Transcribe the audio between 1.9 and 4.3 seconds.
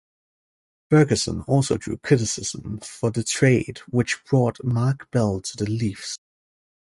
criticism for a trade which